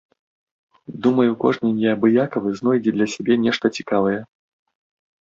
Думаю, 1.07 1.31
кожны 1.43 1.67
неабыякавы 1.83 2.57
знойдзе 2.63 2.91
для 2.99 3.07
сябе 3.15 3.33
нешта 3.47 3.75
цікавае. 3.81 4.19